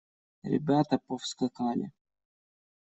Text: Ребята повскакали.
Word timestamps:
Ребята 0.53 0.97
повскакали. 1.07 1.91